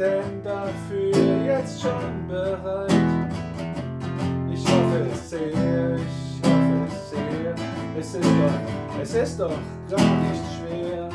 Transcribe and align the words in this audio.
denn 0.00 0.42
dafür 0.42 1.44
jetzt 1.44 1.82
schon 1.82 2.26
bereit? 2.26 3.30
Ich 4.50 4.64
hoffe 4.64 5.06
sehr, 5.28 5.96
ich 5.96 6.40
hoffe 6.42 6.88
sehr. 7.10 7.54
Es 7.98 8.14
ist 8.14 8.24
doch, 8.24 9.00
es 9.02 9.14
ist 9.14 9.40
doch 9.40 9.58
gar 9.90 10.14
nicht 10.22 10.42
schwer. 10.56 11.08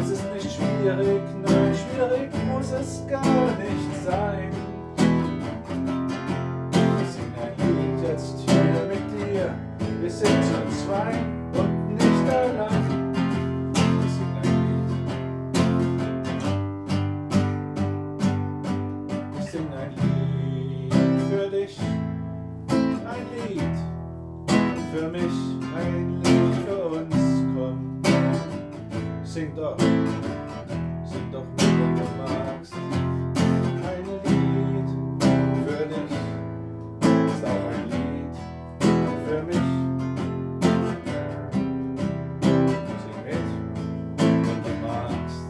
Es 0.00 0.10
ist 0.10 0.32
nicht 0.32 0.50
schwierig, 0.52 1.22
nein, 1.42 1.67
schwierig 1.98 2.30
muss 2.46 2.70
es 2.70 3.04
gar 3.08 3.24
nicht 3.58 4.04
sein. 4.04 4.52
Sing 7.12 7.32
ein 7.42 7.54
Lied 7.58 8.00
jetzt 8.08 8.38
hier 8.38 8.86
mit 8.88 9.04
dir. 9.12 9.54
Wir 10.00 10.10
sind 10.10 10.44
zu 10.44 10.58
zwei 10.84 11.12
und 11.58 11.94
nicht 11.94 12.26
allein. 12.30 13.14
Sing 14.14 14.32
ein 14.42 14.50
Lied. 14.68 14.90
Sing 19.50 19.68
ein 19.72 19.92
Lied 19.98 20.94
für 21.28 21.48
dich. 21.50 21.74
Ein 23.10 23.26
Lied 23.34 23.76
für 24.92 25.06
mich, 25.08 25.36
ein 25.76 26.22
Lied 26.22 26.54
für 26.64 26.80
uns. 26.88 27.16
Komm, 27.54 27.78
sing 29.24 29.50
doch, 29.56 29.76
sing 31.08 31.32
doch 31.32 31.44
mit, 31.44 31.60
wenn 31.60 31.94
du 31.96 32.02
magst. 32.18 32.74
Ein 32.74 34.04
Lied 34.24 34.90
für 35.66 35.84
dich 35.86 36.12
ist 37.32 37.44
auch 37.44 37.64
ein 37.72 37.84
Lied 37.90 38.34
für 39.26 39.42
mich. 39.42 39.66
Sing 43.02 43.20
mit, 43.24 43.48
wenn 44.18 44.60
du 44.62 44.72
magst. 44.86 45.42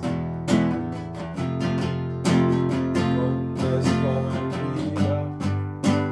Und 3.19 3.59
es 3.59 3.87
kommen 4.03 4.51
wieder, 4.77 5.21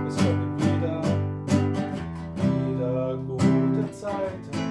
es 0.09 0.17
kommen 0.17 0.51
wieder, 0.59 0.97
wieder 2.37 3.17
gute 3.19 3.85
Zeiten. 3.93 4.66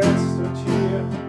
gets 0.00 0.36
to 0.38 0.64
cheer. 0.64 1.21